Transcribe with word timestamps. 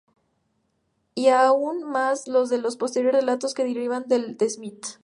Y 1.13 1.27
aún 1.29 1.83
más 1.83 2.27
lo 2.27 2.47
son 2.47 2.63
los 2.63 2.75
posteriores 2.75 3.21
relatos 3.21 3.53
que 3.53 3.63
derivan 3.65 4.07
del 4.07 4.35
de 4.35 4.49
Smith. 4.49 4.87